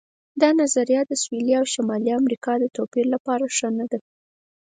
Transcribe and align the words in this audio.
دا 0.41 0.49
نظریه 0.61 1.01
د 1.07 1.11
سویلي 1.23 1.53
او 1.59 1.65
شمالي 1.73 2.11
امریکا 2.21 2.53
د 2.59 2.65
توپیر 2.75 3.05
لپاره 3.13 3.45
ښه 3.55 3.69
نه 3.77 3.85
ده. 3.91 3.99